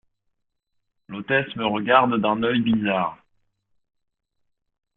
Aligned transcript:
L’hôtesse 1.09 1.55
me 1.57 1.65
regarde 1.67 2.19
d'un 2.19 2.41
œil 2.41 2.61
bizarre. 2.61 3.23